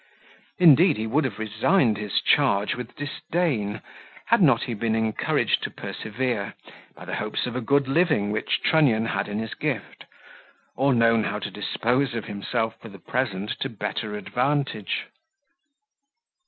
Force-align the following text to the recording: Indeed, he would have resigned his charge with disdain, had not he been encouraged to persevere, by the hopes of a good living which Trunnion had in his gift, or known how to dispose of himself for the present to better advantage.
Indeed, 0.57 0.97
he 0.97 1.05
would 1.05 1.25
have 1.25 1.37
resigned 1.37 1.99
his 1.99 2.21
charge 2.23 2.73
with 2.73 2.95
disdain, 2.95 3.83
had 4.25 4.41
not 4.41 4.63
he 4.63 4.73
been 4.73 4.95
encouraged 4.95 5.61
to 5.61 5.69
persevere, 5.69 6.55
by 6.95 7.05
the 7.05 7.17
hopes 7.17 7.45
of 7.45 7.55
a 7.55 7.61
good 7.61 7.87
living 7.87 8.31
which 8.31 8.63
Trunnion 8.63 9.05
had 9.05 9.27
in 9.27 9.37
his 9.37 9.53
gift, 9.53 10.05
or 10.75 10.91
known 10.95 11.25
how 11.25 11.37
to 11.37 11.51
dispose 11.51 12.15
of 12.15 12.25
himself 12.25 12.79
for 12.81 12.89
the 12.89 12.97
present 12.97 13.51
to 13.59 13.69
better 13.69 14.15
advantage. 14.15 15.05